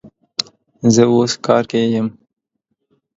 [0.93, 2.07] زه اوس کار کی یم